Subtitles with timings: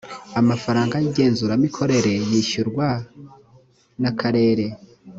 [0.41, 2.87] amafaranga y’igenzuramikorere yishyurwa
[4.01, 4.65] n’akarere